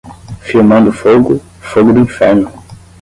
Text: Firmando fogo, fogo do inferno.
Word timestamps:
Firmando 0.39 0.91
fogo, 0.91 1.37
fogo 1.59 1.93
do 1.93 1.99
inferno. 1.99 2.51